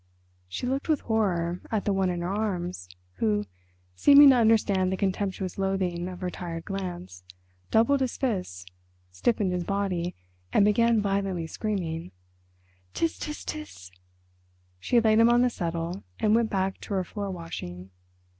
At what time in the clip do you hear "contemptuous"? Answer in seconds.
4.97-5.59